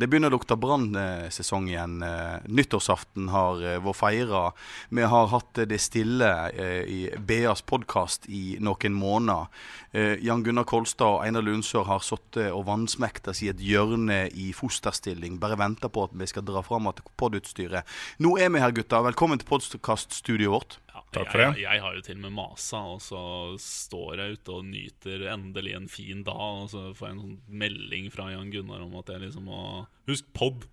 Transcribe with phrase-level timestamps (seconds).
[0.00, 1.98] Det begynner å lukte brannsesong igjen.
[2.00, 4.42] Eh, Nyttårsaften har eh, vært feira.
[4.88, 9.50] Vi har hatt det stille eh, i BAs podkast i noen måneder.
[10.22, 15.40] Jan Gunnar Kolstad og Einar Lundsør har sittet og vansmekta i et hjørne i fosterstilling.
[15.42, 17.88] Bare venta på at vi skal dra fram igjen podutstyret.
[18.22, 19.02] Nå er vi her, gutta.
[19.10, 20.78] Velkommen til podkaststudioet vårt.
[21.10, 21.62] Takk for det.
[21.64, 23.22] Jeg har jo til og med masa, og så
[23.58, 27.40] står jeg ute og nyter endelig en fin dag, og så får jeg en sånn
[27.64, 29.64] melding fra Jan Gunnar om at jeg liksom må
[30.10, 30.68] Husk pod!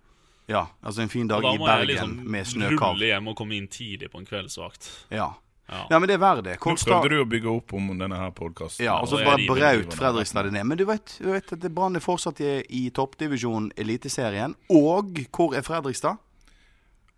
[0.48, 2.94] Ja, altså en fin dag da i må jeg Bergen liksom med snøkav.
[2.94, 4.88] rulle hjem og komme inn tidlig på en kveldsvakt.
[5.12, 5.34] Ja.
[5.68, 5.82] Ja.
[5.90, 6.54] ja, men det er verdt det.
[6.56, 8.86] Nå Kolstad prøvde du å bygge opp om denne her podkasten.
[8.86, 10.64] Ja, og så bare braut Fredrikstad det ned.
[10.64, 14.56] Men du vet, du vet at Brann er fortsatt i, i toppdivisjonen Eliteserien.
[14.72, 16.16] Og hvor er Fredrikstad?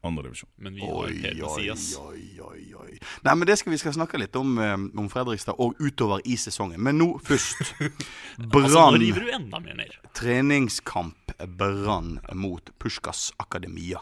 [0.02, 0.48] Andredivisjon.
[0.56, 1.96] Men vi har helt Messias.
[2.00, 2.98] oi, oi, oi.
[3.22, 6.36] Nei, men det skal vi skal snakke litt om, eh, om Fredrikstad og utover i
[6.40, 6.80] sesongen.
[6.80, 7.74] Men nå først.
[8.40, 8.96] Altså, Brann.
[9.00, 9.92] river du enda mer ned.
[10.16, 14.00] treningskamp Brann mot Puskas Akademia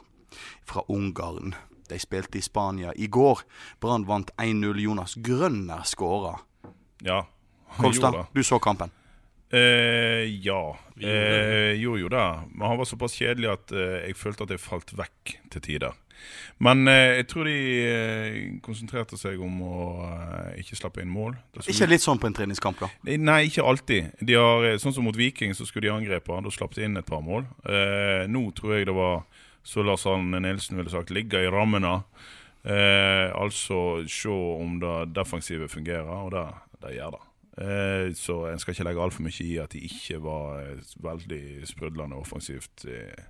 [0.64, 1.54] fra Ungarn.
[1.88, 3.40] De spilte i Spania i går.
[3.80, 4.78] Brann vant 1-0.
[4.80, 6.36] Jonas Grønner skåra.
[7.02, 7.24] Ja.
[7.78, 8.26] Kolstad, Jo da.
[8.34, 8.90] du så kampen.
[9.50, 10.76] Eh, ja.
[11.00, 12.44] Eh, jo, jo da.
[12.52, 15.96] Men han var såpass kjedelig at eh, jeg følte at jeg falt vekk til tider.
[16.58, 21.36] Men eh, jeg tror de eh, konsentrerte seg om å eh, ikke slappe inn mål.
[21.64, 22.90] Ikke litt sånn på en treningskamp, da.
[23.14, 24.10] Nei, ikke alltid.
[24.20, 26.40] De har, sånn som mot Viking, så skulle de angrepe.
[26.44, 27.46] Da slapp de inn et par mål.
[27.64, 29.22] Eh, nå tror jeg det var,
[29.66, 32.00] så Lars Arne Nilsen ville sagt, ligge i rammene.
[32.68, 36.44] Eh, altså se om det defensive fungerer, og det,
[36.82, 37.24] det gjør det.
[37.58, 41.42] Eh, så en skal ikke legge altfor mye i at de ikke var eh, veldig
[41.66, 43.24] sprudlende offensivt eh,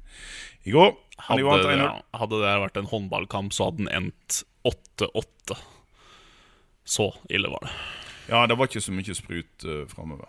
[0.68, 0.92] i går.
[1.30, 1.80] Hadde, 1-0.
[1.80, 5.56] ja, hadde det vært en håndballkamp, så hadde den endt 8-8.
[6.88, 7.72] Så ille var det.
[8.28, 10.28] Ja, det var ikke så mye sprut uh, framover.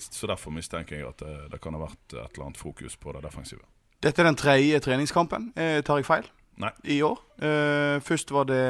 [0.00, 3.12] Så derfor mistenker jeg at det, det kan ha vært et eller annet fokus på
[3.12, 3.60] det defensive.
[4.00, 5.50] Dette er den tredje treningskampen.
[5.58, 6.28] Eh, tar jeg feil?
[6.62, 6.70] Nei.
[6.88, 7.18] I år.
[7.42, 8.62] Uh, først var det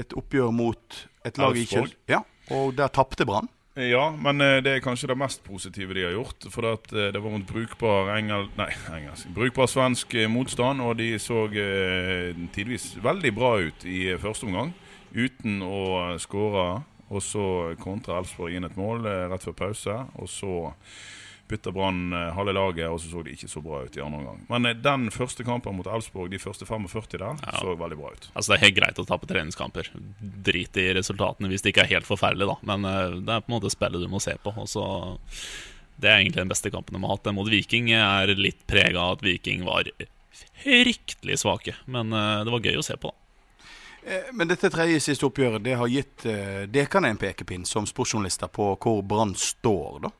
[0.00, 1.92] et oppgjør mot et lag i Kjøl...
[2.10, 2.22] Ja,
[2.54, 3.50] og der tapte Brann.
[3.74, 6.46] Ja, men eh, det er kanskje det mest positive de har gjort.
[6.54, 8.46] For eh, det var mot brukbar engel...
[8.54, 9.32] Nei, engelsk.
[9.34, 11.48] Brukbar svensk eh, motstand, og de så
[12.54, 14.70] tidvis veldig bra ut i første omgang.
[15.10, 16.84] Uten å skåre.
[17.10, 19.98] Og så kontra Elfsborg inn et mål rett før pause.
[20.22, 20.54] Og så
[21.48, 24.18] bytta Brann eh, halve laget, og så så de ikke så bra ut i andre
[24.22, 24.38] omgang.
[24.48, 27.58] Men eh, den første kampen mot Elfsborg, de første 45 der, Ja.
[27.60, 28.28] så veldig bra ut.
[28.34, 29.90] Altså Det er helt greit å tape treningskamper.
[30.46, 32.56] Drit i resultatene hvis det ikke er helt forferdelig, da.
[32.72, 34.54] Men eh, det er på en måte spillet du må se på.
[34.56, 34.86] Og så
[36.00, 37.24] Det er egentlig den beste kampen de har hatt.
[37.28, 39.84] Den mot Viking er litt prega av at Viking var
[40.64, 41.74] fryktelig svake.
[41.86, 43.20] Men det var gøy å se på, da.
[44.10, 48.72] Eh, Men dette tredje siste oppgjøret det har gitt dere en pekepinn som sportsjournalister på
[48.76, 50.10] hvor Brann står, da.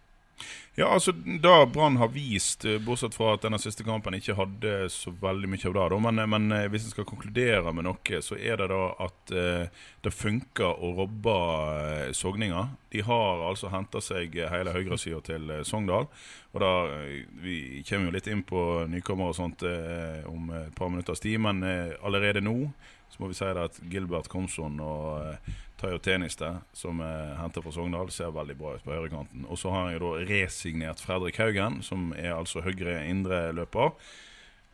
[0.76, 1.12] Ja, altså
[1.42, 5.46] Da Brann har vist, eh, bortsett fra at denne siste kampen ikke hadde så veldig
[5.52, 8.66] mye av det, men, men eh, hvis en skal konkludere med noe, så er det
[8.72, 11.36] da at eh, det funker å robbe
[11.76, 12.64] eh, Sogninga.
[12.90, 16.08] De har altså henta seg hele høyresida til eh, Sogndal.
[16.54, 16.72] Og da,
[17.04, 21.22] eh, Vi kommer jo litt inn på nykommere og sånt eh, om et par minutters
[21.22, 22.72] tid, men eh, allerede nå
[23.10, 27.64] så må vi si det at Gilbert Komson og eh, Tayo Teniste, som er hentet
[27.64, 29.46] fra Sogndal, ser veldig bra ut på høyrekanten.
[29.50, 33.92] Og så har jeg da resignert Fredrik Haugen, som er altså høyre indre løper,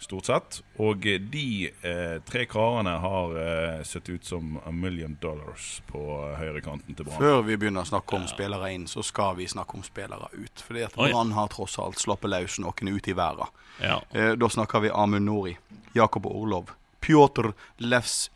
[0.01, 0.61] stort sett.
[0.81, 6.01] Og de eh, tre karene har eh, sett ut som a million dollars på
[6.41, 7.21] høyrekanten til Brann.
[7.21, 10.65] Før vi begynner å snakke om spillere inn, så skal vi snakke om spillere ut.
[10.65, 13.57] Fordi at Brann har tross alt sluppet løs noen ut i verden.
[13.81, 14.01] Ja.
[14.13, 15.57] Eh, da snakker vi Amund Nori,
[15.97, 17.53] Jakob Orlov, Pjotr
[17.83, 18.29] Levs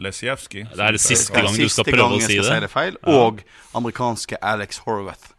[0.00, 0.66] Lesjevskij.
[0.72, 2.48] Det er det siste gang du skal prøve å si det.
[2.48, 2.98] si det feil.
[3.04, 3.16] Ja.
[3.20, 3.42] Og
[3.76, 5.34] amerikanske Alex Horvath.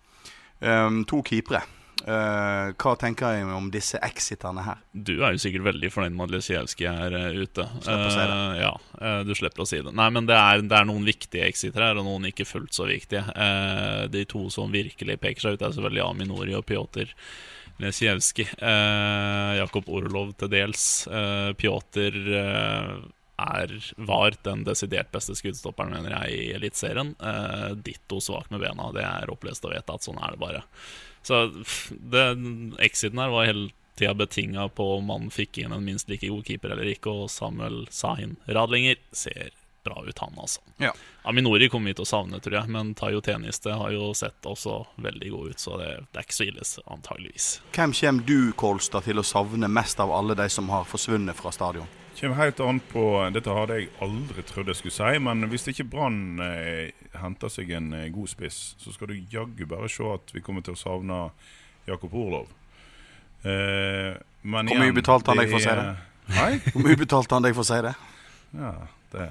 [0.62, 1.64] Um, to keepere.
[2.02, 4.80] Uh, hva tenker jeg om disse exitene her?
[4.94, 7.66] Du er jo sikkert veldig fornøyd med at Lesjevskij er uh, ute.
[7.82, 8.38] Slipper å si det.
[8.38, 8.72] Uh, ja,
[9.28, 9.94] du slipper å si det.
[9.98, 12.90] Nei, men det er, det er noen viktige exitere her, og noen ikke fullt så
[12.90, 13.22] viktige.
[13.34, 17.14] Eh, de to som virkelig peker seg ut, er selvfølgelig Aminori og Pjotr
[17.82, 18.48] Lesijevskij.
[18.58, 20.86] Eh, Jakob Orlov til dels.
[21.08, 22.94] Eh, Pjotr eh,
[23.42, 27.16] er, var den desidert beste skuddstopperen, mener jeg, i Eliteserien.
[27.82, 28.92] Ditto svak med bena.
[28.94, 30.06] Det er opplest og vedtatt.
[30.06, 30.66] Sånn er det bare.
[31.26, 31.48] Så
[31.90, 32.26] det,
[32.86, 36.46] exiten her var helt tida betinga på om man fikk inn en minst like god
[36.48, 39.52] keeper eller ikke, og Samuel Sahin Radlinger ser
[39.84, 40.62] bra ut, han altså.
[40.82, 40.92] Ja.
[41.28, 44.82] Aminori kommer vi til å savne, tror jeg, men Tayo Teniste har jo sett også
[45.02, 46.68] veldig god ut, så det, det er ikke så ille,
[46.98, 47.50] antageligvis.
[47.76, 51.54] Hvem kommer du, Kolstad, til å savne mest av alle de som har forsvunnet fra
[51.56, 51.90] stadion?
[52.22, 55.88] Kommer helt an på Dette hadde jeg aldri trodd jeg skulle si, men hvis ikke
[55.90, 60.34] Brann eh, henter seg en eh, god spiss, så skal du jaggu bare se at
[60.36, 61.22] vi kommer til å savne
[61.88, 62.52] Jakob Orlov.
[63.42, 64.14] Eh,
[64.46, 65.88] men Hvor mye betalte han deg for å si det?
[66.32, 66.52] Nei?
[66.68, 67.94] Hvor mye betalte han deg for å si det?
[68.60, 68.74] Ja,
[69.12, 69.28] det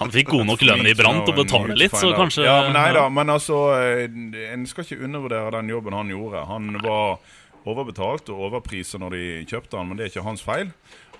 [0.00, 2.74] Han fikk god nok lønn i Brann til å betale litt, så kanskje Ja, men
[2.78, 4.08] Nei da, men altså eh,
[4.52, 6.44] En skal ikke undervurdere den jobben han gjorde.
[6.50, 7.18] Han var
[7.64, 10.72] overbetalt og overpriset når de kjøpte han, men det er ikke hans feil.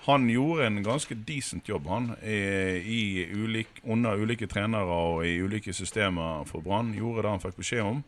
[0.03, 2.39] Han gjorde en ganske decent jobb han i,
[2.83, 3.01] i
[3.31, 6.89] ulik, under ulike trenere og i ulike systemer for Brann.
[6.97, 8.01] Gjorde det han fikk beskjed om.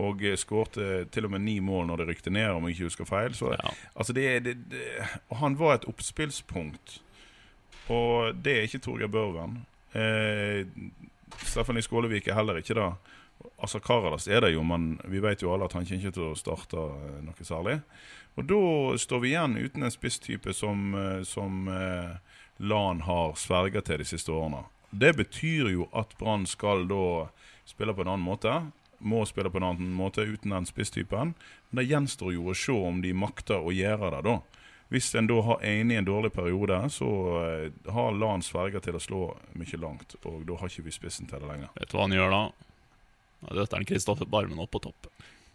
[0.00, 2.88] Og eh, skårte til og med ni mål når det rykte ned, om jeg ikke
[2.88, 3.36] husker feil.
[3.36, 3.74] Så, Ja.
[3.94, 4.86] altså det, det, det,
[5.28, 7.02] og han var et oppspillspunkt.
[7.92, 9.58] Og det er ikke Torgeir Børven.
[9.92, 10.64] Eh,
[11.42, 12.88] Stephanie Skålevik er heller ikke det.
[13.60, 16.30] Altså Karadas er det jo, men vi vet jo alle at han kommer ikke til
[16.30, 17.80] å starte eh, noe særlig.
[18.34, 18.62] Og da
[18.98, 22.16] står vi igjen uten en spisstype som, eh, som eh,
[22.62, 24.64] Lan har sverga til de siste årene.
[24.94, 27.28] Det betyr jo at Brann skal da
[27.66, 28.52] spille på en annen måte.
[29.02, 31.34] Må spille på en annen måte uten den spisstypen.
[31.34, 34.36] Men det gjenstår jo å se om de makter å gjøre det, da.
[34.94, 37.08] Hvis en da har en i en dårlig periode, så
[37.42, 39.22] eh, har Lan sverga til å slå
[39.58, 40.14] mye langt.
[40.22, 41.72] Og da har ikke vi spissen til det lenger.
[41.80, 42.42] Vet du hva han gjør da?
[43.44, 45.08] Da døtter han Kristoffer Barmen opp på topp.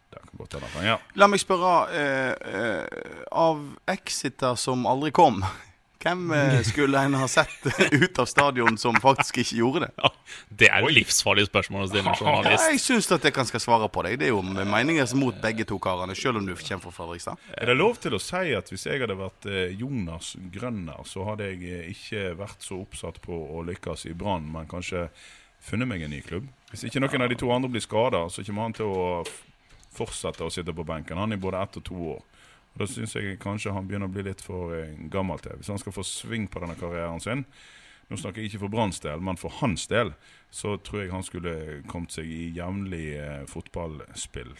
[0.09, 0.83] Det kan godt hende.
[0.83, 0.97] Ja.
[1.21, 3.61] La meg spørre eh, eh, Av
[3.93, 5.39] Exeter som aldri kom,
[5.99, 9.89] hvem eh, skulle en ha sett ut av stadion som faktisk ikke gjorde det?
[9.97, 10.11] Ja,
[10.61, 13.63] det er et livsfarlig spørsmål å stille en Ja, jeg syns at jeg kan skal
[13.63, 14.19] svare på deg.
[14.21, 17.43] Det er jo meninger som mot begge to karene, selv om du kommer fra Fredrikstad.
[17.57, 21.27] Er det lov til å si at hvis jeg hadde vært eh, Jonas Grønner, så
[21.27, 25.07] hadde jeg eh, ikke vært så oppsatt på å lykkes i Brann, men kanskje
[25.65, 26.47] funnet meg en ny klubb?
[26.71, 29.05] Hvis ikke noen av de to andre blir skada, så kommer han til å
[29.95, 31.19] fortsette å sitte på benken.
[31.19, 32.21] Han er både ett og to år.
[32.79, 35.57] Da syns jeg kanskje han begynner å bli litt for eh, gammel til.
[35.59, 37.45] Hvis han skal få sving på denne karrieren sin
[38.09, 40.15] Nå snakker jeg ikke for Branns del, men for hans del
[40.51, 41.53] så tror jeg han skulle
[41.87, 44.55] kommet seg i jevnlig eh, fotballspill.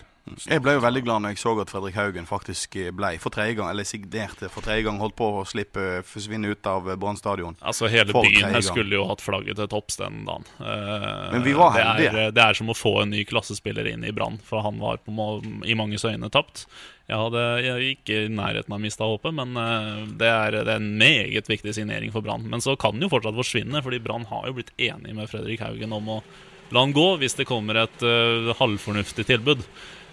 [0.46, 3.56] Jeg ble jo veldig glad når jeg så at Fredrik Haugen faktisk ble for tredje
[3.58, 7.58] gang, eller signerte for tredje gang, holdt på å slippe forsvinne ut av Brann stadion.
[7.66, 10.46] Altså Hele For byen her skulle jo hatt flagget til topps den dagen.
[10.62, 12.14] Eh, Men vi var det heldige.
[12.28, 15.02] er, det er som å få en ny klassespiller inn i Brann, for han var
[15.02, 15.32] på må
[15.66, 16.68] i manges øyne tapt.
[17.10, 20.78] Jeg hadde jeg ikke i nærheten av mista håpet, men eh, det er, det er
[20.78, 22.46] en meget viktig signering for Brann.
[22.52, 25.64] Men så kan den jo fortsatt forsvinne, fordi Brann har jo blitt enig med Fredrik
[25.66, 26.22] Haugen om å
[26.70, 29.66] la han gå hvis det kommer et uh, halvfornuftig tilbud.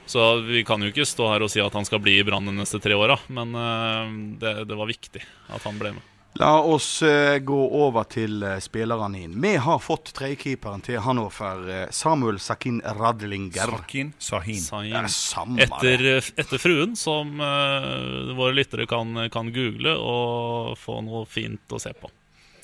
[0.07, 2.47] Så vi kan jo ikke stå her og si at han skal bli i Brann
[2.47, 4.07] de neste tre åra, men uh,
[4.41, 6.13] det, det var viktig at han ble med.
[6.37, 9.39] La oss eh, gå over til spillerne inn.
[9.41, 13.73] Vi har fått tredjekeeperen til Hannover, Samuel Sakin Radlinger.
[13.73, 14.61] Sakin Sahin.
[14.61, 15.09] Sahin.
[15.09, 16.05] Samme Etter,
[16.37, 22.13] etter fruen, som våre lyttere kan, kan google og få noe fint å se på.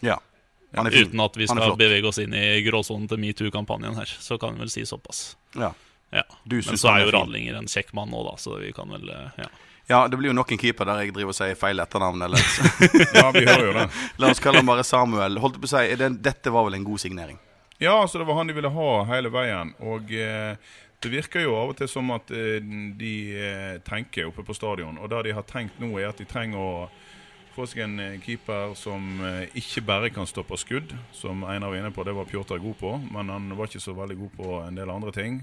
[0.04, 0.18] Ja.
[0.76, 1.08] Han er fin.
[1.08, 4.14] Uten at vi skal bevege oss inn i gråsonen til metoo-kampanjen her.
[4.20, 5.36] Så kan vi vel si såpass.
[5.58, 5.72] Ja.
[6.12, 6.24] Ja.
[6.44, 7.12] Du Men så er er jo.
[7.16, 9.46] Radlinger en kjekk mann nå, da, så vi kan vel eh, ja.
[9.88, 12.26] ja, det blir jo nok en keeper der jeg driver og sier feil etternavn.
[12.28, 12.50] Eller.
[13.16, 13.86] Ja, vi hører jo det.
[14.20, 15.40] La oss kalle han bare Samuel.
[15.40, 17.40] Holdt på å si, er det, Dette var vel en god signering?
[17.82, 19.72] Ja, altså det var han de ville ha hele veien.
[19.80, 20.52] Og eh,
[21.02, 22.60] det virker jo av og til som at eh,
[22.98, 25.00] de eh, tenker oppe på stadion.
[25.00, 26.74] Og det de har tenkt nå, er at de trenger å
[27.54, 31.80] få seg en eh, keeper som eh, ikke bare kan stoppe skudd, som Einar var
[31.80, 32.96] inne på, det var Pjotr god på.
[33.12, 35.40] Men han var ikke så veldig god på en del andre ting.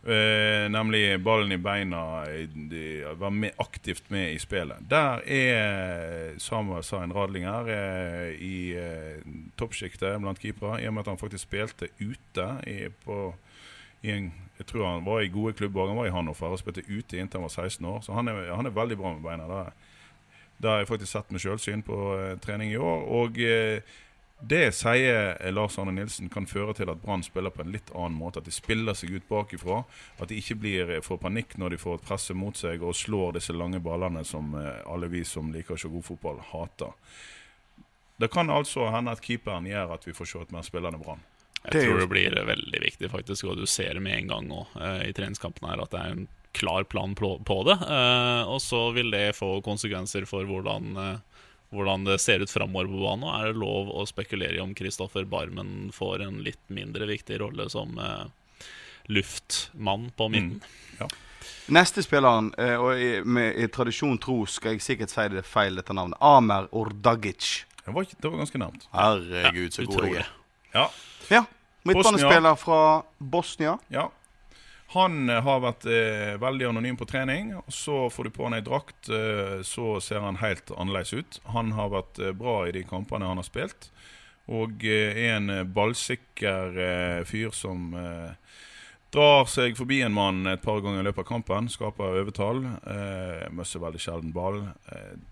[0.00, 2.24] Eh, nemlig ballen i beina.
[2.70, 4.80] De var med, aktivt med i spillet.
[4.88, 9.20] Der er Samuel Sain Radlinger eh, i eh,
[9.60, 13.34] toppsjiktet blant keepere, i og med at han faktisk spilte ute i, på,
[14.02, 15.88] en Jeg tror han var i gode klubber.
[15.88, 18.54] Han var i Hannover og spilte ute inntil han var 16 år, så han er,
[18.54, 19.48] han er veldig bra med beina.
[19.48, 19.72] Det,
[20.60, 23.04] det har jeg faktisk sett med sjølsyn på eh, trening i år.
[23.16, 23.80] Og eh,
[24.40, 28.18] det sier Lars Arne Nilsen kan føre til at Brann spiller på en litt annen
[28.18, 28.42] måte.
[28.42, 29.82] At de spiller seg ut bakifra.
[30.20, 32.96] At de ikke blir, eh, får panikk når de får et presse mot seg og
[32.96, 36.92] slår disse lange ballene som alle vi som liker å se god fotball, hater.
[38.20, 41.24] Det kan altså hende at keeperen gjør at vi får se et mer spillende Brann.
[41.60, 43.48] Jeg tror det blir veldig viktig, faktisk.
[43.48, 44.60] Og du ser det med en gang nå
[45.08, 47.78] i treningskampen her at det er en klar plan på, på det.
[47.86, 52.90] Eh, og så vil det få konsekvenser for hvordan, eh, hvordan det ser ut framover
[52.90, 53.24] på banen.
[53.28, 57.40] Og er det lov å spekulere i om Kristoffer Barmen får en litt mindre viktig
[57.42, 58.28] rolle som eh,
[59.10, 60.62] luftmann på midten?
[61.70, 65.78] Neste spilleren, eh, og i, med, i tradisjon tro skal jeg sikkert si det feil,
[65.78, 66.18] dette navnet.
[66.18, 67.64] Amer Ordagic.
[67.84, 68.86] Det var, det var ganske nærmt.
[68.92, 70.32] Herregud, så god jeg er.
[70.74, 70.88] Ja.
[71.30, 71.44] Ja.
[71.86, 72.80] Midtbanespiller fra
[73.18, 73.78] Bosnia.
[73.88, 74.08] Ja.
[74.90, 77.52] Han eh, har vært eh, veldig anonym på trening.
[77.60, 81.40] og Så får du på han ei drakt, eh, så ser han helt annerledes ut.
[81.54, 83.90] Han har vært eh, bra i de kampene han har spilt.
[84.50, 86.74] Og eh, er en eh, ballsikker
[87.28, 87.92] fyr som
[89.10, 91.70] drar seg forbi en mann et par ganger i løpet av kampen.
[91.70, 92.64] Skaper overtall.
[92.66, 94.64] Eh, Møsser veldig sjelden ball.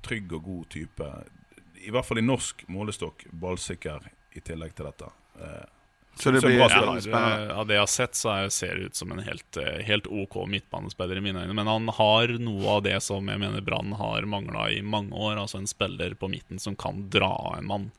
[0.06, 1.10] Trygg og god type.
[1.82, 4.06] I hvert fall i norsk målestokk ballsikker
[4.38, 5.10] i tillegg til dette.
[5.42, 5.66] Eh,
[6.18, 7.54] Så det blir bra Ja, spennende.
[7.54, 10.06] av det jeg har sett, så er- ser det ut som en helt, eh, helt
[10.06, 11.54] OK midtbanespiller i mine øyne.
[11.54, 15.36] Men han har noe av det som jeg mener Brann har mangla i mange år.
[15.38, 17.90] Altså en spiller på midten som kan dra av en mann.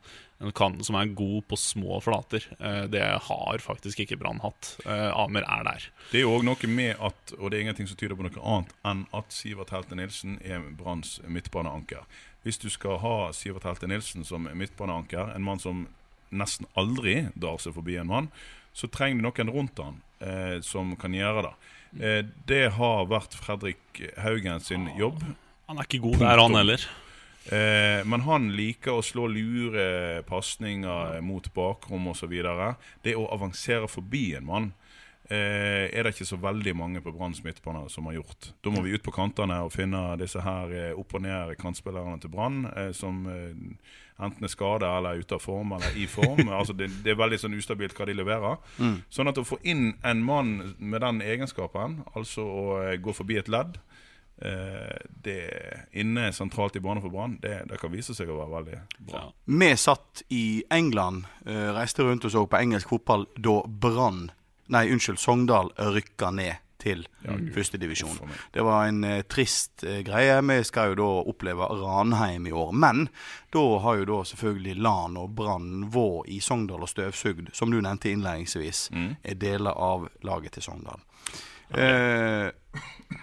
[0.42, 2.40] En kan, som er god på små flater.
[2.58, 4.76] Eh, Det har faktisk ikke Brann hatt.
[4.86, 5.80] Eh, Amer er der.
[6.10, 8.42] Det er jo òg noe med at, og det er ingenting som tyder på noe
[8.42, 12.04] annet enn at Sivert Helte Nilsen er Branns midtbaneanker.
[12.44, 15.88] Hvis du skal ha Sivert Helte Nilsen som midtbaneanker, en mann som
[16.30, 18.30] nesten aldri drar seg forbi en mann,
[18.72, 21.54] så trenger du noen rundt han eh, som kan gjøre det.
[22.00, 25.22] Eh, det har vært Fredrik Haugen sin jobb.
[25.70, 26.88] Han er ikke god der, han heller.
[27.50, 32.36] Eh, men han liker å slå lure pasninger mot bakrom osv.
[33.02, 34.70] Det å avansere forbi en mann
[35.30, 38.50] er det ikke så veldig mange på Branns midtbane som har gjort.
[38.64, 42.18] Da må vi ut på kantene og finne disse her eh, opp og ned kantspillerne
[42.22, 43.52] til Brann, eh, som eh,
[44.20, 46.48] enten er skada eller er ute av form eller i form.
[46.58, 48.58] altså det, det er veldig sånn ustabilt hva de leverer.
[49.12, 53.38] Sånn at å få inn en mann med den egenskapen, altså å eh, gå forbi
[53.40, 53.78] et ledd
[54.42, 55.40] eh, det
[55.92, 58.82] inne sentralt i banen for Brann, det, det kan vise seg å være veldig
[59.12, 59.24] bra.
[59.28, 59.54] Ja.
[59.62, 60.44] Vi satt i
[60.74, 64.28] England, eh, reiste rundt og så på engelsk fotball da Brann
[64.70, 67.02] Nei, unnskyld, Sogndal rykka ned til
[67.54, 68.14] førstedivisjon.
[68.24, 68.44] uff.
[68.54, 70.38] Det var en eh, trist eh, greie.
[70.48, 72.72] Vi skal jo da oppleve Ranheim i år.
[72.72, 73.08] Men
[73.52, 77.80] da har jo da selvfølgelig Lan og Brann Vå i Sogndal og støvsugd, som du
[77.80, 81.04] nevnte innledningsvis, er deler av laget til Sogndal.
[81.76, 82.48] Eh,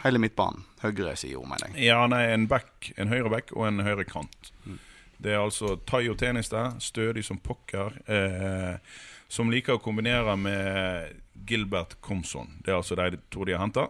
[0.03, 0.63] hele midtbanen.
[0.81, 1.87] Høyre side, mener jeg.
[1.89, 4.51] Ja, nei, en back, en høyre back og en høyre kant.
[5.17, 8.77] Det er altså Tayo der, stødig som pokker, eh,
[9.27, 12.57] som liker å kombinere med Gilbert Komson.
[12.63, 13.87] Det er altså de to de har henta.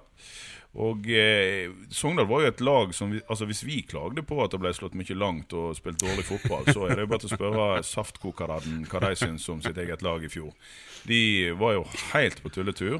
[0.78, 4.54] Og eh, Sogndal var jo et lag som vi, altså Hvis vi klagde på at
[4.54, 7.32] det ble slått mye langt og spilt dårlig fotball, så er det jo bare til
[7.32, 10.54] å spørre Saftkokeraden hva de syns om sitt eget lag i fjor.
[11.10, 11.22] De
[11.58, 13.00] var jo helt på tulletur.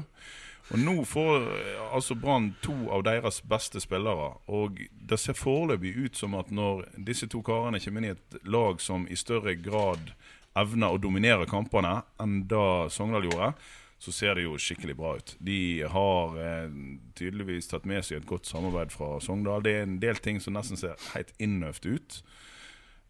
[0.68, 4.32] Og nå får eh, altså Brann to av deres beste spillere.
[4.50, 8.42] Og det ser foreløpig ut som at når disse to karene kommer inn i et
[8.48, 10.12] lag som i større grad
[10.58, 13.52] evner å dominere kampene enn da Sogndal gjorde,
[13.98, 15.34] så ser det jo skikkelig bra ut.
[15.42, 16.68] De har eh,
[17.18, 19.64] tydeligvis tatt med seg et godt samarbeid fra Sogndal.
[19.66, 22.20] Det er en del ting som nesten ser helt innøvd ut.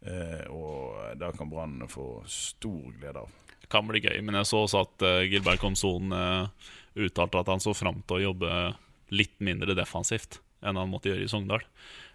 [0.01, 3.37] Eh, og der kan Brann få stor glede av.
[3.61, 4.17] Det kan bli gøy.
[4.25, 6.49] Men jeg så også at uh, Gilbert Komson uh,
[6.97, 8.53] uttalte at han så fram til å jobbe
[9.13, 11.61] litt mindre defensivt enn han måtte gjøre i Sogndal.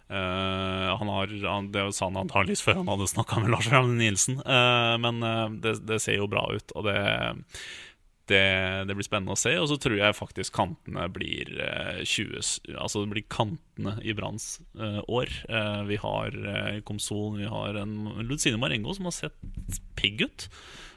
[0.05, 4.03] Uh, han har, han, det sa han antakeligvis før han hadde snakka med Lars Ragnhild
[4.03, 6.75] Nilsen, Uh, men uh, det, det ser jo bra ut.
[6.77, 6.99] Og det,
[8.31, 9.53] det, det blir spennende å se.
[9.61, 14.59] Og så tror jeg faktisk kantene blir eh, 20 Altså det blir kantene i Branns
[14.79, 15.31] eh, år.
[15.49, 20.49] Eh, vi har eh, Komson, vi har en Lutzine Marengo som har sett pigg ut.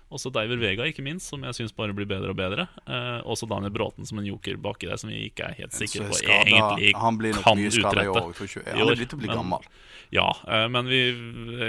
[0.09, 2.65] Også Diver Vega, ikke minst, som jeg syns bare blir bedre og bedre.
[2.88, 6.07] Eh, også Daniel Bråten som en joker baki der, som vi ikke er helt sikre
[6.09, 8.33] på skada- egentlig han blir nok kan mye skada i år.
[8.33, 9.69] jeg Han er blitt å bli men- gammel.
[10.11, 11.00] Ja, eh, men vi,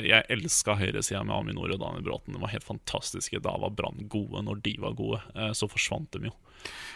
[0.08, 2.34] jeg elska høyresida med Aminor og Daniel Bråten.
[2.34, 3.42] De var helt fantastiske.
[3.42, 4.42] Da var Brann gode.
[4.42, 6.32] Når de var gode, eh, så forsvant de jo.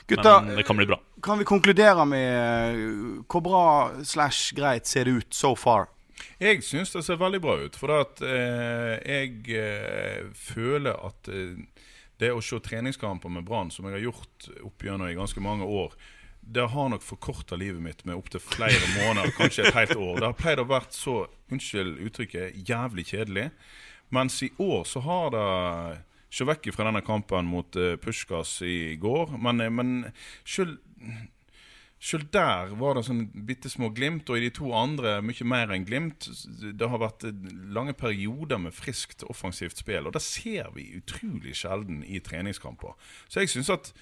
[0.08, 1.00] Gutta, men det kan bli bra.
[1.22, 5.88] kan vi konkludere med uh, hvor bra slash greit ser det ut so far?
[6.42, 7.78] Jeg syns det ser veldig bra ut.
[7.80, 11.62] For at, eh, jeg eh, føler at eh,
[12.22, 15.68] det å se treningskamper med Brann, som jeg har gjort opp gjennom i ganske mange
[15.68, 15.96] år,
[16.44, 20.18] det har nok forkorta livet mitt med opptil flere måneder, kanskje et helt år.
[20.20, 21.22] Det har pleid å vært så,
[21.54, 23.46] unnskyld uttrykket, jævlig kjedelig.
[24.14, 25.46] Mens i år så har det
[26.34, 29.90] Se vekk fra denne kampen mot uh, Puskas i går, men, eh, men
[30.42, 30.80] selv
[32.04, 35.72] selv der var det sånn bitte små glimt, og i de to andre mye mer
[35.72, 36.28] enn glimt.
[36.60, 37.24] Det har vært
[37.72, 42.98] lange perioder med friskt offensivt spill, og det ser vi utrolig sjelden i treningskamper.
[43.32, 43.94] Så jeg syns at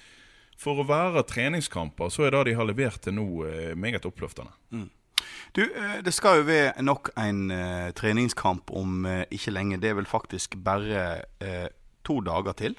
[0.58, 4.52] for å være treningskamper, så er det de har levert til nå, eh, meget oppløftende.
[5.54, 9.80] Du, eh, det skal jo være nok en eh, treningskamp om ikke lenge.
[9.80, 11.22] Det er vel faktisk bare
[12.02, 12.76] to dager til.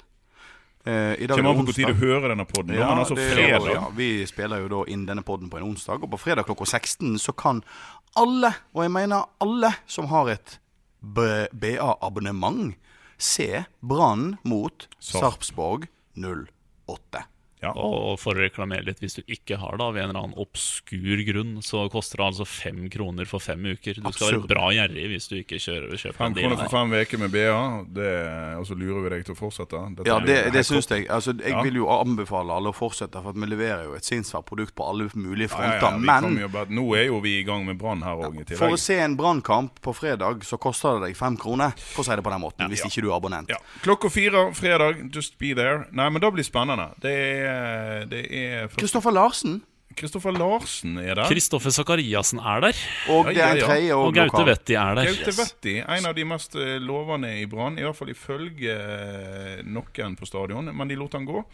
[0.84, 2.74] Eh, I dag er Kommer an på når du hører denne poden.
[2.76, 6.20] Ja, altså ja, vi spiller jo da inn denne podden på en onsdag, og på
[6.20, 7.62] fredag klokka 16 så kan
[8.20, 10.58] alle, og jeg mener alle, som har et
[11.00, 12.74] BA-abonnement,
[13.16, 15.88] se Brann mot Sarpsborg
[16.20, 17.24] 08.
[17.64, 17.72] Ja.
[17.80, 21.22] Og for å reklamere litt, hvis du ikke har det av en eller annen obskur
[21.26, 23.94] grunn, så koster det altså fem kroner for fem uker.
[23.98, 24.36] Du skal Absurd.
[24.44, 27.32] være bra gjerrig hvis du ikke kjører, kjøper Fem en kroner for fem uker med
[27.34, 27.60] BA,
[27.96, 28.10] det,
[28.60, 29.82] og så lurer vi deg til å fortsette.
[29.98, 31.08] Dette Ja, det, det syns jeg.
[31.08, 31.62] Altså, jeg Ja.
[31.62, 34.86] vil jo anbefale alle å fortsette, for at vi leverer jo et sinnssvakt produkt på
[34.88, 35.90] alle mulige Ja, ja, fronter.
[35.90, 38.74] ja, men jo nå er jo vi i gang med Brann her òg, i for
[38.74, 42.16] å se en brannkamp på fredag, så koster det deg fem kroner, for å si
[42.16, 43.48] det på den måten, hvis ikke du er abonnent.
[43.48, 43.56] Ja.
[43.82, 45.86] Klokka fire fredag, just be there.
[45.92, 46.90] Nei, men da blir det spennende.
[47.00, 47.53] Det er,
[48.10, 49.62] det er Kristoffer Larsen
[49.94, 51.28] Kristoffer Larsen er der.
[51.30, 52.78] Kristoffer Sakariassen er der,
[53.14, 53.66] og Ja, det er en ja, ja.
[53.68, 54.48] tredje og og Gaute lokal.
[54.48, 55.10] Vetti er der.
[55.12, 59.60] Gaute Vetti, en av de mest eh, lovende i Brann, i hvert fall ifølge eh,
[59.62, 61.44] noen på stadion, men de lot han gå.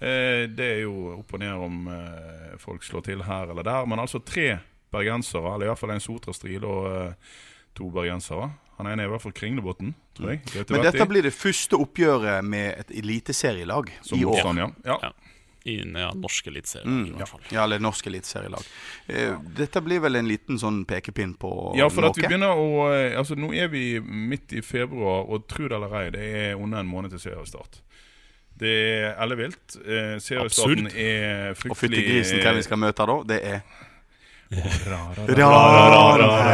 [0.00, 3.84] Eh, Det er jo opp og ned om eh, folk slår til her eller der,
[3.86, 4.58] men altså tre
[4.94, 7.36] bergensere, eller i hvert fall en Sotra-stril og eh,
[7.76, 8.48] to bergensere.
[8.78, 10.40] Han ene er i hvert fall Kringlebotn, tror jeg.
[10.54, 14.40] Gaute Men dette blir det første oppgjøret med et eliteserielag som i år.
[14.40, 14.70] motstand, ja.
[14.88, 14.98] ja.
[15.10, 15.12] Ja.
[15.66, 17.40] I ja, norske eliteserielag, Mm, i hvert fall.
[17.50, 18.66] Ja, eller norsk eliteserielag.
[19.08, 22.10] Eh, Dette blir vel en liten sånn pekepinn på Ja, for noe?
[22.12, 25.76] at vi begynner å eh, Altså, nå er vi midt i februar, og tro det
[25.78, 27.80] eller ei, det er under en måned til seriestart.
[28.56, 29.78] Det er ellevilt.
[29.86, 31.00] Eh, seriestarten Absurd.
[31.00, 33.60] er Og fryktelig fyttegrisen hvem vi skal møte da, det er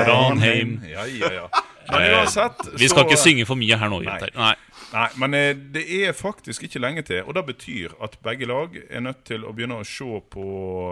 [0.06, 0.80] Ranheim.
[0.88, 1.48] Ja, ja, ja.
[1.88, 4.18] Men uansett Vi skal så- ikke synge for mye her nå, Nei.
[4.36, 4.54] Nei.
[4.92, 7.22] Nei, men eh, det er faktisk ikke lenge til.
[7.22, 10.46] Og det betyr at begge lag er nødt til å begynne å se på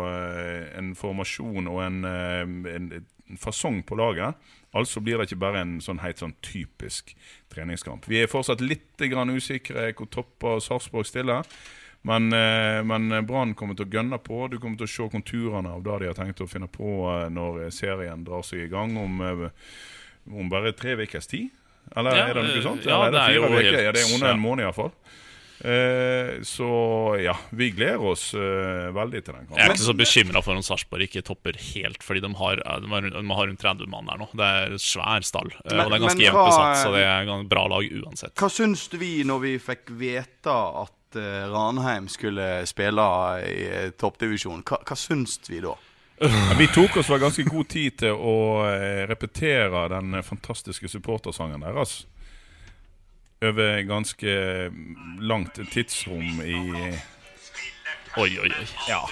[0.06, 2.92] eh, en formasjon og en, eh, en,
[3.30, 4.34] en fasong på laget.
[4.74, 7.14] Altså blir det ikke bare en sånn helt sånn typisk
[7.50, 8.06] treningskamp.
[8.06, 11.42] Vi er fortsatt litt grann usikre hvor topper Sarpsborg stiller.
[12.06, 14.44] Men, eh, men Brann kommer til å gønne på.
[14.48, 17.28] Du kommer til å se konturene av det de har tenkt å finne på eh,
[17.34, 19.48] når serien drar seg i gang om, eh,
[20.30, 21.48] om bare tre ukers tid.
[21.96, 22.84] Eller Ja, er det noe sånt?
[22.84, 23.62] ja, Eller det er fire uker?
[23.62, 24.92] helt- Ja, det er under en måned iallfall.
[25.58, 26.68] Eh, så
[27.18, 30.62] ja, vi gleder oss eh, veldig til den Jeg er ikke så bekymra for om
[30.62, 34.20] Sarpsborg ikke topper helt, fordi de har, de har, de har rundt 30 mann her
[34.22, 34.28] nå.
[34.38, 37.26] Det er svær stall, eh, Men- og det er ganske jevnt besatt, så det er
[37.40, 38.34] et bra lag uansett.
[38.38, 40.46] Hva syns vi når vi fikk vite
[40.84, 43.08] at eh, Ranheim skulle spille
[43.42, 44.62] i eh, toppdivisjon?
[44.62, 45.74] Hva, hva syns vi da?
[46.20, 50.90] Ja, vi tok oss vel ganske god tid til å eh, repetere den eh, fantastiske
[50.90, 52.00] supportersangen deres.
[53.38, 54.32] Over ganske
[55.22, 56.58] langt tidsrom i
[58.18, 58.66] Oi, oi, oi.
[58.88, 59.04] Ja.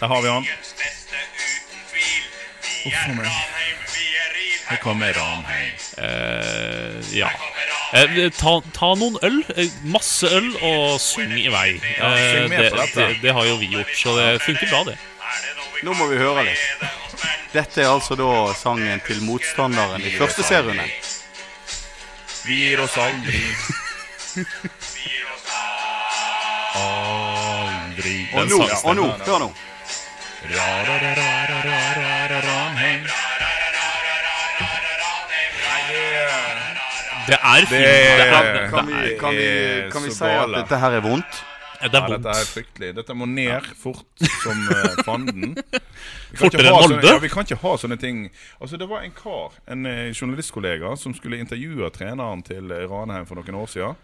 [0.00, 0.44] Der har vi han.
[2.84, 3.30] Uff a meg.
[4.68, 5.70] Her kommer Ranheim.
[5.96, 7.30] Eh, ja.
[7.96, 11.70] Eh, ta, ta noen øl, eh, masse øl, og syng i vei.
[11.78, 14.98] Eh, det, det, det har jo vi gjort, så det funker bra, det.
[15.86, 16.86] Nå må vi høre litt.
[17.52, 20.86] Dette er altså da sangen til motstanderen i første serierunde.
[22.48, 23.42] Vi gir oss aldri.
[26.78, 28.16] Aldri.
[28.34, 29.50] Og nå, og nå, hør nå.
[37.28, 37.84] Det er fint.
[38.72, 39.48] Kan vi, kan vi,
[39.92, 41.42] kan vi si at dette her er vondt?
[41.82, 42.90] Det Ja, er dette er fryktelig.
[42.98, 45.56] Dette må ned fort som uh, fanden.
[46.40, 47.02] Fortere enn Molde?
[47.06, 48.26] Ja, vi kan ikke ha sånne ting.
[48.60, 53.40] Altså, Det var en kar, en uh, journalistkollega, som skulle intervjue treneren til Ranheim for
[53.40, 54.00] noen år siden.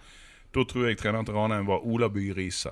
[0.54, 2.70] Da tror jeg treneren til Ranheim var Ola By Riise.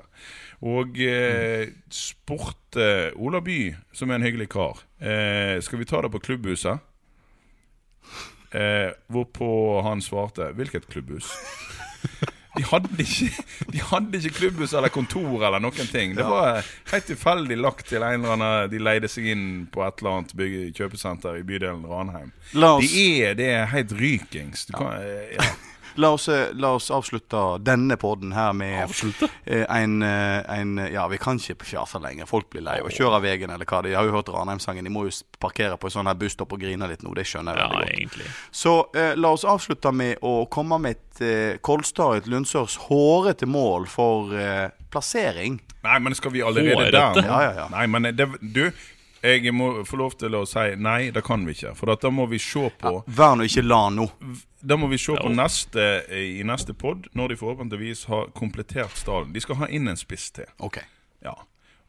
[0.62, 6.12] Og eh, spurte Ola By, som er en hyggelig kar, eh, skal vi ta det
[6.14, 6.78] på klubbhuset.
[8.52, 11.32] Eh, hvorpå han svarte 'hvilket klubbhus'?
[12.52, 16.12] De hadde, ikke, de hadde ikke klubbhus eller kontor eller noen ting.
[16.18, 16.58] Det var
[16.92, 20.34] helt tilfeldig lagt til en eller annen De leide seg inn på et eller annet
[20.36, 22.32] bygge, kjøpesenter i bydelen Ranheim.
[22.84, 22.90] De
[23.24, 24.66] er, det er helt rykings.
[24.68, 25.48] Du kan, eh, ja.
[25.96, 29.28] La oss, eh, la oss avslutte denne podden her med Avslutte?
[29.44, 32.26] eh, en, eh, en Ja, vi kan ikke fjase lenger.
[32.26, 33.83] Folk blir lei og kjører kjøre veien eller hva.
[33.83, 34.85] De har jo hørt Ranheim-sangen.
[34.85, 37.14] De må jo parkere på en sånn her busstopp og grine litt nå.
[37.14, 37.98] Det skjønner jeg Ja, veldig godt.
[37.98, 38.26] egentlig.
[38.52, 43.46] Så eh, la oss avslutte med å komme med et eh, Kolstad et Lundsørs hårete
[43.46, 45.61] mål for eh, plassering.
[45.83, 47.26] Nei, men skal vi allerede der nå?
[47.26, 47.68] Ja, ja, ja.
[47.72, 48.70] Nei, men det, du,
[49.22, 51.76] jeg må få lov til å si nei, det kan vi ikke.
[51.78, 54.08] For da må vi se på Vær nå ikke la nå.
[54.61, 59.32] Da må vi se på neste, i neste pod, når de forhåpentligvis har komplettert stallen.
[59.35, 60.50] De skal ha inn en spiss til.
[60.58, 60.80] Ok.
[61.22, 61.37] Ja.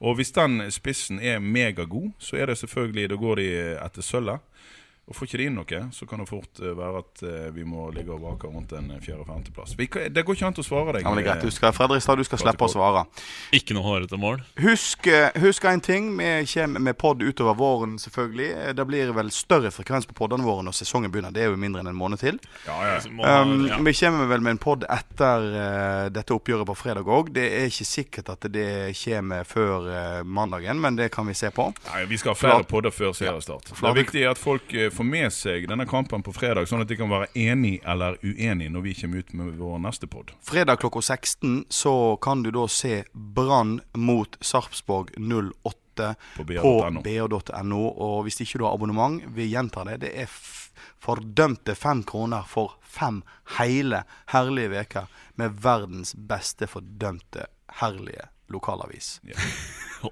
[0.04, 4.41] Og hvis den spissen er megagod, så er det selvfølgelig Da går de etter sølvet.
[5.04, 7.66] Og Får ikke de inn noe, så kan det fort eh, være at eh, vi
[7.68, 9.74] må ligge og vake rundt en fjerde-femteplass.
[9.76, 11.04] Det går ikke an å svare deg.
[11.04, 11.44] Ja, men det er greit.
[11.44, 13.02] Du skal, Fredrikstad, du skal slippe å svare.
[13.52, 14.39] Ikke noe hårete mål.
[14.63, 16.08] Husk, eh, husk en ting.
[16.16, 18.48] Vi kommer med pod utover våren, selvfølgelig.
[18.54, 21.36] Eh, Det blir vel større frekvens på podene våre når sesongen begynner.
[21.36, 22.39] Det er jo mindre enn en måned til.
[22.66, 23.42] Ja, ja.
[23.44, 23.68] Um.
[23.84, 27.34] Vi kommer vel med en pod etter uh, dette oppgjøret på fredag òg.
[27.36, 31.52] Det er ikke sikkert at det kommer før uh, mandagen, men det kan vi se
[31.52, 31.74] på.
[31.92, 33.76] Nei, Vi skal ha flere podder før seriestart.
[33.76, 36.90] Det er viktig at folk eh, får med seg denne kampen på fredag, sånn at
[36.90, 40.34] de kan være enig eller uenig når vi kommer ut med vår neste pod.
[40.44, 47.82] Fredag klokka 16 så kan du da se Brann mot Sarpsborg 08 På br.no.
[47.86, 50.38] Og hvis ikke du har abonnement, vi gjentar det, det er
[51.04, 53.22] fordømte fem kroner for fem
[53.60, 54.04] hele,
[54.34, 57.50] herlige uker med verdens beste fordømte,
[57.82, 59.20] herlige lokalavis.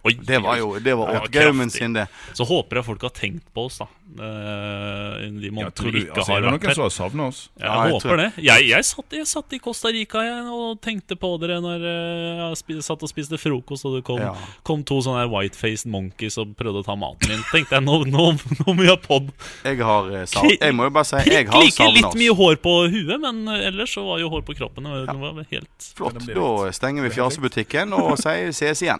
[0.03, 1.79] Oi, Det var jo det var Ja, Gaumen kraftig.
[1.79, 2.07] sin, det.
[2.33, 3.87] Så håper jeg folk har tenkt på oss, da.
[4.11, 6.89] Eh, De Ja, månedene tror vi du, ikke altså, har er det noen som har
[6.95, 7.39] savna oss?
[7.57, 8.27] Jeg Ja, jeg håper det.
[8.43, 12.41] Jeg, jeg, satt, jeg satt i Costa Rica jeg, og tenkte på dere når eh,
[12.41, 14.33] jeg spi- satt og spiste frokost, og det kom, Ja.
[14.67, 17.43] kom to sånne whitefaced monkeys og prøvde å ta maten min.
[17.51, 19.31] Tenkte jeg, nå, nå, nå må vi ha pod.
[19.63, 22.01] Jeg har savna sav Jeg må jo bare si, jeg har savna oss.
[22.01, 24.83] litt mye hår på huet, men eh, ellers så var jo hår på kroppen.
[24.83, 26.19] Det var- det var helt Flott.
[26.27, 28.99] Da stenger vi fjasebutikken og sier ses igjen.